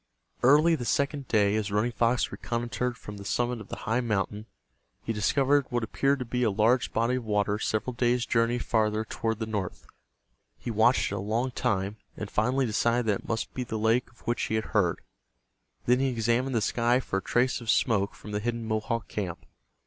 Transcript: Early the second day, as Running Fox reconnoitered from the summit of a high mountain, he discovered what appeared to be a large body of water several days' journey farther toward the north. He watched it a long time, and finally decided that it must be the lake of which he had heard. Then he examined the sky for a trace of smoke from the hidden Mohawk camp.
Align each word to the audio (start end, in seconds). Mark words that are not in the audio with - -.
Early 0.41 0.73
the 0.73 0.83
second 0.83 1.27
day, 1.27 1.55
as 1.55 1.71
Running 1.71 1.91
Fox 1.91 2.31
reconnoitered 2.31 2.97
from 2.97 3.17
the 3.17 3.23
summit 3.23 3.61
of 3.61 3.71
a 3.71 3.75
high 3.85 4.01
mountain, 4.01 4.47
he 5.03 5.13
discovered 5.13 5.67
what 5.69 5.83
appeared 5.83 6.17
to 6.17 6.25
be 6.25 6.41
a 6.41 6.49
large 6.49 6.91
body 6.91 7.17
of 7.17 7.23
water 7.23 7.59
several 7.59 7.93
days' 7.93 8.25
journey 8.25 8.57
farther 8.57 9.05
toward 9.05 9.37
the 9.37 9.45
north. 9.45 9.85
He 10.57 10.71
watched 10.71 11.11
it 11.11 11.15
a 11.17 11.19
long 11.19 11.51
time, 11.51 11.97
and 12.17 12.31
finally 12.31 12.65
decided 12.65 13.05
that 13.05 13.19
it 13.19 13.27
must 13.27 13.53
be 13.53 13.63
the 13.63 13.77
lake 13.77 14.09
of 14.09 14.21
which 14.21 14.41
he 14.45 14.55
had 14.55 14.65
heard. 14.73 15.01
Then 15.85 15.99
he 15.99 16.07
examined 16.09 16.55
the 16.55 16.61
sky 16.61 16.99
for 16.99 17.17
a 17.17 17.21
trace 17.21 17.61
of 17.61 17.69
smoke 17.69 18.15
from 18.15 18.31
the 18.31 18.39
hidden 18.39 18.65
Mohawk 18.67 19.07
camp. 19.07 19.45